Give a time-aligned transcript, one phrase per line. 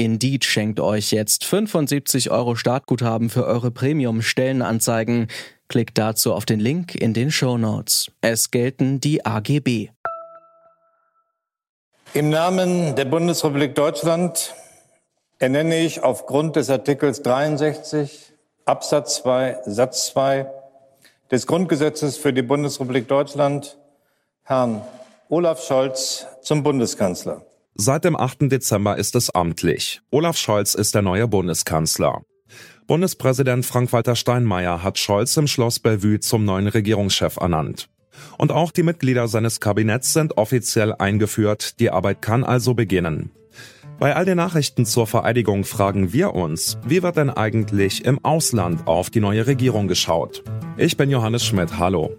[0.00, 5.28] Indeed schenkt euch jetzt 75 Euro Startguthaben für eure Premium-Stellenanzeigen.
[5.68, 8.10] Klickt dazu auf den Link in den Show Notes.
[8.22, 9.90] Es gelten die AGB.
[12.14, 14.54] Im Namen der Bundesrepublik Deutschland
[15.38, 18.32] ernenne ich aufgrund des Artikels 63
[18.64, 20.50] Absatz 2 Satz 2
[21.30, 23.76] des Grundgesetzes für die Bundesrepublik Deutschland
[24.44, 24.80] Herrn
[25.28, 27.44] Olaf Scholz zum Bundeskanzler.
[27.74, 28.50] Seit dem 8.
[28.50, 30.00] Dezember ist es amtlich.
[30.10, 32.22] Olaf Scholz ist der neue Bundeskanzler.
[32.86, 37.88] Bundespräsident Frank-Walter Steinmeier hat Scholz im Schloss Bellevue zum neuen Regierungschef ernannt.
[38.36, 43.30] Und auch die Mitglieder seines Kabinetts sind offiziell eingeführt, die Arbeit kann also beginnen.
[43.98, 48.86] Bei all den Nachrichten zur Vereidigung fragen wir uns, wie wird denn eigentlich im Ausland
[48.86, 50.42] auf die neue Regierung geschaut?
[50.76, 52.16] Ich bin Johannes Schmidt, hallo.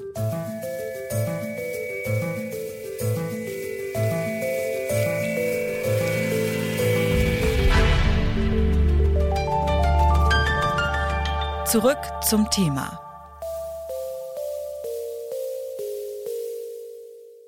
[11.71, 12.99] Zurück zum Thema.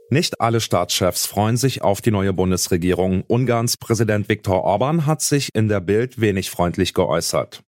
[0.10, 3.26] Nicht alle Staatschefs freuen sich auf die neue Bundesregierung.
[3.28, 7.64] Ungarns Präsident Viktor Orban hat sich in der Bild wenig freundlich geäußert.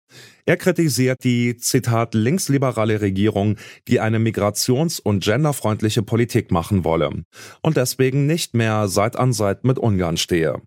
[0.45, 3.55] Er kritisiert die, Zitat, linksliberale Regierung,
[3.87, 7.23] die eine migrations- und genderfreundliche Politik machen wolle
[7.63, 10.61] und deswegen nicht mehr Seit an Seit mit Ungarn stehe.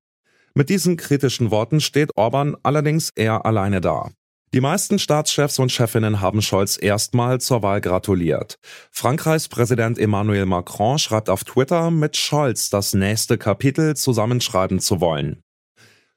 [0.53, 4.11] Mit diesen kritischen Worten steht Orban allerdings eher alleine da.
[4.53, 8.59] Die meisten Staatschefs und Chefinnen haben Scholz erstmal zur Wahl gratuliert.
[8.91, 15.41] Frankreichs Präsident Emmanuel Macron schreibt auf Twitter, mit Scholz das nächste Kapitel zusammenschreiben zu wollen.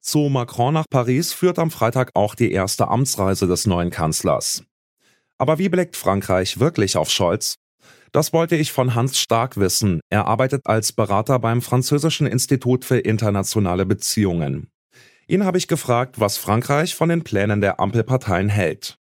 [0.02, 4.64] Zu Macron nach Paris führt am Freitag auch die erste Amtsreise des neuen Kanzlers.
[5.38, 7.54] Aber wie blickt Frankreich wirklich auf Scholz?
[8.12, 10.00] Das wollte ich von Hans Stark wissen.
[10.10, 14.68] Er arbeitet als Berater beim Französischen Institut für internationale Beziehungen.
[15.28, 18.96] Ihn habe ich gefragt, was Frankreich von den Plänen der Ampelparteien hält.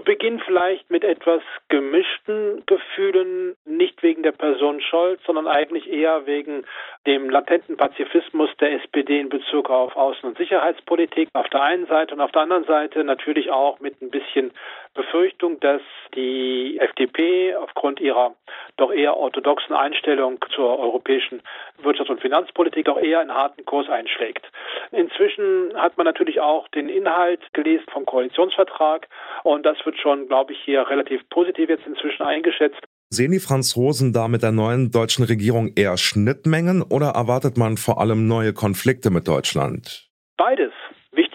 [0.00, 6.24] Zu Beginn vielleicht mit etwas gemischten Gefühlen, nicht wegen der Person Scholz, sondern eigentlich eher
[6.24, 6.64] wegen
[7.06, 12.14] dem latenten Pazifismus der SPD in Bezug auf Außen- und Sicherheitspolitik auf der einen Seite
[12.14, 14.52] und auf der anderen Seite natürlich auch mit ein bisschen
[14.94, 15.82] Befürchtung, dass
[16.14, 18.34] die FDP aufgrund ihrer
[18.78, 21.42] doch eher orthodoxen Einstellung zur europäischen
[21.82, 24.50] Wirtschafts- und Finanzpolitik auch eher einen harten Kurs einschlägt.
[24.92, 29.06] Inzwischen hat man natürlich auch den Inhalt gelesen vom Koalitionsvertrag
[29.44, 32.80] und das wird schon, glaube ich, hier relativ positiv jetzt inzwischen eingeschätzt.
[33.10, 38.00] Sehen die Franzosen da mit der neuen deutschen Regierung eher Schnittmengen oder erwartet man vor
[38.00, 40.08] allem neue Konflikte mit Deutschland?
[40.36, 40.72] Beides.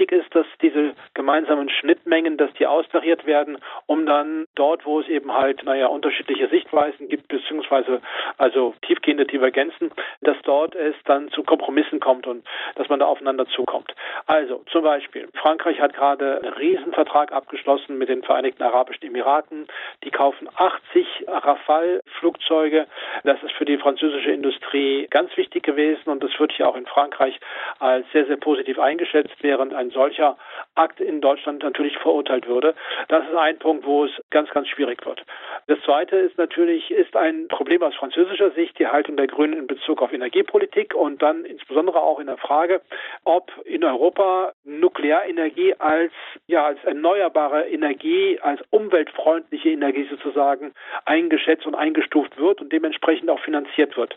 [0.06, 3.58] Wichtig ist, dass diese gemeinsamen Schnittmengen, dass die austariert werden,
[3.88, 8.02] um dann dort, wo es eben halt, naja, unterschiedliche Sichtweisen gibt, beziehungsweise
[8.38, 9.90] also tiefgehende Divergenzen,
[10.22, 12.46] dass dort es dann zu Kompromissen kommt und
[12.76, 13.96] dass man da aufeinander zukommt.
[14.28, 19.66] Also zum Beispiel, Frankreich hat gerade einen Riesenvertrag abgeschlossen mit den Vereinigten Arabischen Emiraten.
[20.04, 22.86] Die kaufen 80 Rafale-Flugzeuge.
[23.24, 26.86] Das ist für die französische Industrie ganz wichtig gewesen und das wird hier auch in
[26.86, 27.40] Frankreich
[27.80, 30.38] als sehr, sehr positiv eingeschätzt, während ein solcher
[30.76, 32.76] Akt in Deutschland natürlich verurteilt würde.
[33.08, 35.24] Das ist ein Punkt, wo es ganz, ganz schwierig wird.
[35.68, 39.66] Das Zweite ist natürlich, ist ein Problem aus französischer Sicht die Haltung der Grünen in
[39.66, 42.82] Bezug auf Energiepolitik und dann insbesondere auch in der Frage,
[43.24, 46.12] ob in Europa Nuklearenergie als,
[46.46, 50.72] ja, als erneuerbare Energie, als umweltfreundliche Energie sozusagen
[51.06, 54.16] eingeschätzt und eingestuft wird und dementsprechend auch finanziert wird.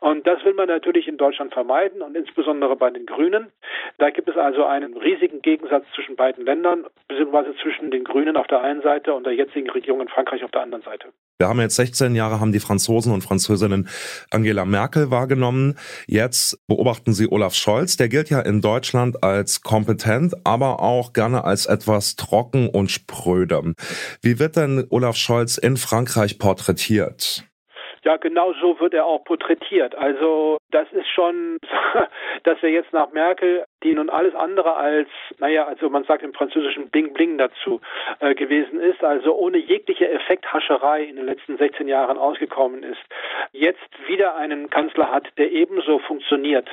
[0.00, 3.52] Und das will man natürlich in Deutschland vermeiden und insbesondere bei den Grünen.
[3.98, 8.48] Da gibt es also einen riesigen Gegensatz zwischen beiden Ländern, beziehungsweise zwischen den Grünen auf
[8.48, 10.87] der einen Seite und der jetzigen Regierung in Frankreich auf der anderen Seite.
[11.40, 13.88] Wir haben jetzt 16 Jahre, haben die Franzosen und Französinnen
[14.32, 15.76] Angela Merkel wahrgenommen.
[16.08, 17.96] Jetzt beobachten sie Olaf Scholz.
[17.96, 23.74] Der gilt ja in Deutschland als kompetent, aber auch gerne als etwas trocken und spröde.
[24.20, 27.44] Wie wird denn Olaf Scholz in Frankreich porträtiert?
[28.04, 29.94] Ja, genau so wird er auch porträtiert.
[29.94, 31.58] Also das ist schon,
[32.44, 35.08] dass er jetzt nach Merkel, die nun alles andere als,
[35.38, 37.80] naja, also man sagt im Französischen Bling Bling dazu
[38.20, 43.00] äh, gewesen ist, also ohne jegliche Effekthascherei in den letzten 16 Jahren ausgekommen ist,
[43.52, 46.68] jetzt wieder einen Kanzler hat, der ebenso funktioniert.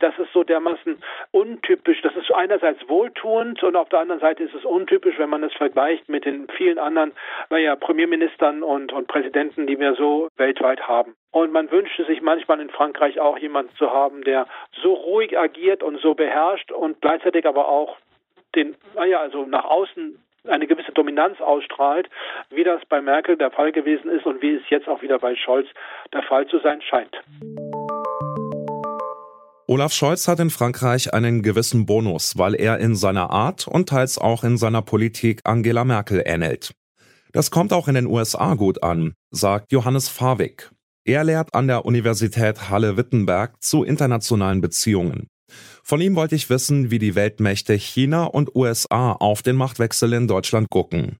[0.00, 2.00] Das ist so dermaßen untypisch.
[2.02, 5.52] Das ist einerseits wohltuend und auf der anderen Seite ist es untypisch, wenn man es
[5.54, 7.12] vergleicht mit den vielen anderen
[7.50, 11.14] naja, Premierministern und, und Präsidenten, die wir so weltweit haben.
[11.32, 14.46] Und man wünschte sich manchmal in Frankreich auch jemanden zu haben, der
[14.82, 17.96] so ruhig agiert und so beherrscht und gleichzeitig aber auch
[18.54, 22.10] den, naja, also nach außen eine gewisse Dominanz ausstrahlt,
[22.50, 25.34] wie das bei Merkel der Fall gewesen ist und wie es jetzt auch wieder bei
[25.34, 25.68] Scholz
[26.12, 27.16] der Fall zu sein scheint.
[29.66, 34.18] Olaf Scholz hat in Frankreich einen gewissen Bonus, weil er in seiner Art und teils
[34.18, 36.74] auch in seiner Politik Angela Merkel ähnelt.
[37.32, 40.70] Das kommt auch in den USA gut an, sagt Johannes Farwig.
[41.04, 45.26] Er lehrt an der Universität Halle-Wittenberg zu internationalen Beziehungen.
[45.82, 50.28] Von ihm wollte ich wissen, wie die Weltmächte China und USA auf den Machtwechsel in
[50.28, 51.16] Deutschland gucken.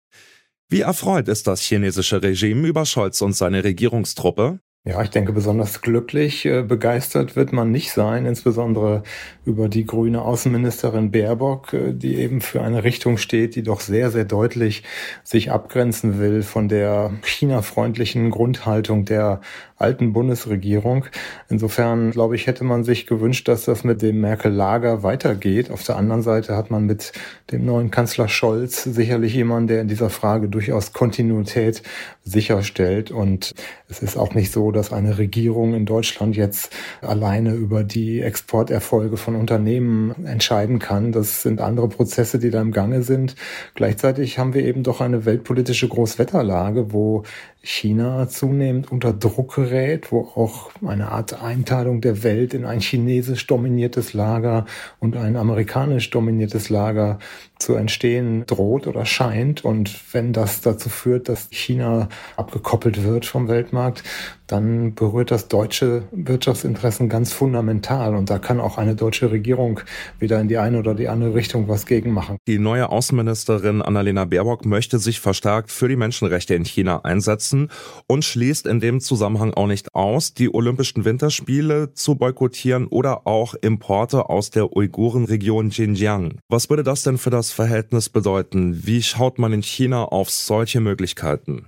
[0.69, 4.61] Wie erfreut ist das chinesische Regime über Scholz und seine Regierungstruppe?
[4.84, 9.05] Ja, ich denke, besonders glücklich, äh, begeistert wird man nicht sein, insbesondere
[9.44, 14.11] über die grüne Außenministerin Baerbock, äh, die eben für eine Richtung steht, die doch sehr,
[14.11, 14.82] sehr deutlich
[15.23, 19.40] sich abgrenzen will von der China-freundlichen Grundhaltung der
[19.82, 21.06] alten Bundesregierung.
[21.49, 25.70] Insofern, glaube ich, hätte man sich gewünscht, dass das mit dem Merkel-Lager weitergeht.
[25.70, 27.12] Auf der anderen Seite hat man mit
[27.50, 31.82] dem neuen Kanzler Scholz sicherlich jemanden, der in dieser Frage durchaus Kontinuität
[32.25, 33.11] sicherstellt.
[33.11, 33.52] Und
[33.88, 39.17] es ist auch nicht so, dass eine Regierung in Deutschland jetzt alleine über die Exporterfolge
[39.17, 41.12] von Unternehmen entscheiden kann.
[41.12, 43.35] Das sind andere Prozesse, die da im Gange sind.
[43.75, 47.25] Gleichzeitig haben wir eben doch eine weltpolitische Großwetterlage, wo
[47.62, 53.46] China zunehmend unter Druck gerät, wo auch eine Art Einteilung der Welt in ein chinesisch
[53.46, 54.66] dominiertes Lager
[55.00, 57.19] und ein amerikanisch dominiertes Lager
[57.58, 59.64] zu entstehen droht oder scheint.
[59.64, 64.02] Und wenn das dazu führt, dass China abgekoppelt wird vom Weltmarkt,
[64.46, 68.14] dann berührt das deutsche Wirtschaftsinteressen ganz fundamental.
[68.14, 69.80] Und da kann auch eine deutsche Regierung
[70.18, 72.36] wieder in die eine oder die andere Richtung was gegen machen.
[72.46, 77.70] Die neue Außenministerin Annalena Baerbock möchte sich verstärkt für die Menschenrechte in China einsetzen
[78.06, 83.54] und schließt in dem Zusammenhang auch nicht aus, die Olympischen Winterspiele zu boykottieren oder auch
[83.54, 86.38] Importe aus der Uigurenregion Xinjiang.
[86.48, 88.86] Was würde das denn für das Verhältnis bedeuten?
[88.86, 91.66] Wie schaut man in China auf solche Möglichkeiten?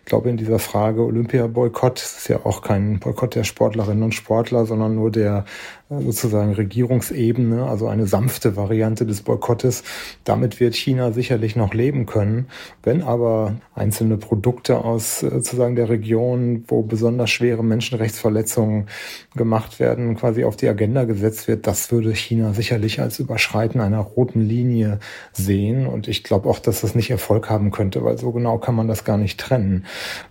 [0.00, 4.66] Ich glaube, in dieser Frage Olympia-Boykott ist ja auch kein Boykott der Sportlerinnen und Sportler,
[4.66, 5.44] sondern nur der
[5.88, 9.84] sozusagen Regierungsebene, also eine sanfte Variante des Boykottes.
[10.24, 12.48] Damit wird China sicherlich noch leben können.
[12.82, 18.86] Wenn aber einzelne Produkte aus äh, sozusagen der Region, wo besonders schwere Menschenrechtsverletzungen
[19.36, 24.00] gemacht werden, quasi auf die Agenda gesetzt wird, das würde China sicherlich als Überschreiten einer
[24.00, 24.98] roten Linie
[25.32, 25.86] sehen.
[25.86, 28.88] Und ich glaube auch, dass das nicht Erfolg haben könnte, weil so genau kann man
[28.88, 29.65] das gar nicht trennen.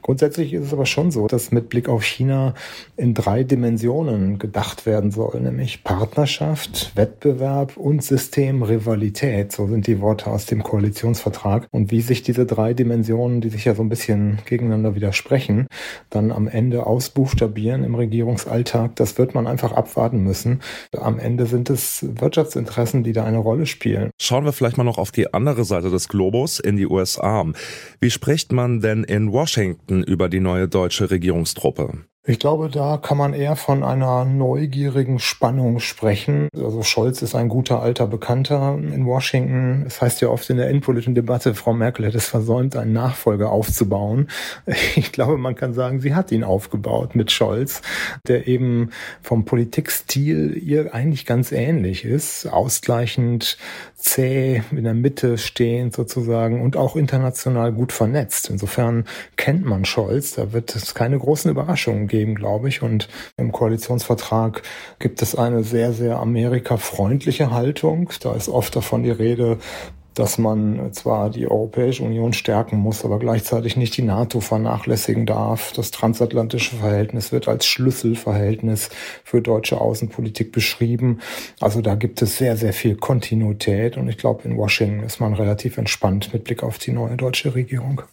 [0.01, 2.53] Grundsätzlich ist es aber schon so, dass mit Blick auf China
[2.97, 9.51] in drei Dimensionen gedacht werden soll nämlich Partnerschaft, Wettbewerb und Systemrivalität.
[9.51, 11.67] So sind die Worte aus dem Koalitionsvertrag.
[11.71, 15.67] Und wie sich diese drei Dimensionen, die sich ja so ein bisschen gegeneinander widersprechen,
[16.09, 20.61] dann am Ende ausbuchstabieren im Regierungsalltag, das wird man einfach abwarten müssen.
[20.97, 24.09] Am Ende sind es Wirtschaftsinteressen, die da eine Rolle spielen.
[24.19, 27.45] Schauen wir vielleicht mal noch auf die andere Seite des Globus, in die USA.
[27.99, 32.05] Wie spricht man denn in Washington über die neue deutsche Regierungstruppe?
[32.27, 36.49] Ich glaube, da kann man eher von einer neugierigen Spannung sprechen.
[36.55, 39.83] Also Scholz ist ein guter alter Bekannter in Washington.
[39.85, 43.51] Es heißt ja oft in der innenpolitischen Debatte, Frau Merkel hätte es versäumt, einen Nachfolger
[43.51, 44.29] aufzubauen.
[44.95, 47.81] Ich glaube, man kann sagen, sie hat ihn aufgebaut mit Scholz,
[48.27, 52.47] der eben vom Politikstil ihr eigentlich ganz ähnlich ist.
[52.47, 53.57] Ausgleichend,
[53.95, 58.49] zäh, in der Mitte stehend sozusagen und auch international gut vernetzt.
[58.49, 60.33] Insofern kennt man Scholz.
[60.35, 62.81] Da wird es keine großen Überraschungen geben geben, glaube ich.
[62.81, 64.61] Und im Koalitionsvertrag
[64.99, 68.09] gibt es eine sehr, sehr amerikafreundliche Haltung.
[68.21, 69.57] Da ist oft davon die Rede,
[70.13, 75.73] dass man zwar die Europäische Union stärken muss, aber gleichzeitig nicht die NATO vernachlässigen darf.
[75.73, 78.89] Das transatlantische Verhältnis wird als Schlüsselverhältnis
[79.25, 81.19] für deutsche Außenpolitik beschrieben.
[81.59, 85.33] Also da gibt es sehr, sehr viel Kontinuität und ich glaube, in Washington ist man
[85.33, 88.03] relativ entspannt mit Blick auf die neue deutsche Regierung.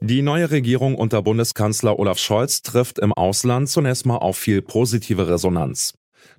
[0.00, 5.28] Die neue Regierung unter Bundeskanzler Olaf Scholz trifft im Ausland zunächst mal auf viel positive
[5.28, 5.94] Resonanz.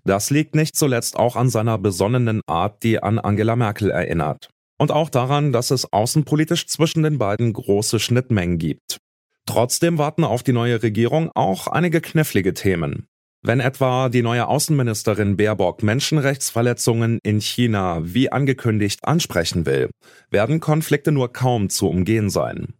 [0.05, 4.49] Das liegt nicht zuletzt auch an seiner besonnenen Art, die an Angela Merkel erinnert.
[4.77, 8.97] Und auch daran, dass es außenpolitisch zwischen den beiden große Schnittmengen gibt.
[9.45, 13.07] Trotzdem warten auf die neue Regierung auch einige knifflige Themen.
[13.41, 19.89] Wenn etwa die neue Außenministerin Baerbock Menschenrechtsverletzungen in China wie angekündigt ansprechen will,
[20.29, 22.73] werden Konflikte nur kaum zu umgehen sein.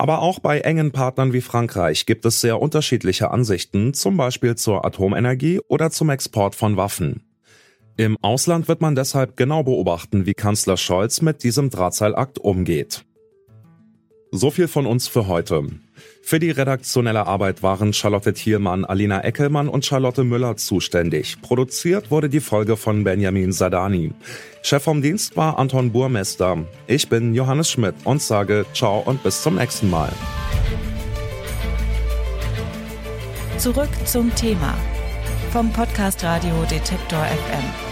[0.00, 4.86] Aber auch bei engen Partnern wie Frankreich gibt es sehr unterschiedliche Ansichten, zum Beispiel zur
[4.86, 7.22] Atomenergie oder zum Export von Waffen.
[7.98, 13.04] Im Ausland wird man deshalb genau beobachten, wie Kanzler Scholz mit diesem Drahtseilakt umgeht.
[14.32, 15.68] So viel von uns für heute.
[16.22, 21.40] Für die redaktionelle Arbeit waren Charlotte Thielmann, Alina Eckelmann und Charlotte Müller zuständig.
[21.42, 24.12] Produziert wurde die Folge von Benjamin Sadani.
[24.62, 26.58] Chef vom Dienst war Anton Burmester.
[26.86, 30.12] Ich bin Johannes Schmidt und sage Ciao und bis zum nächsten Mal.
[33.58, 34.74] Zurück zum Thema
[35.50, 37.89] vom Podcast Radio Detektor FM.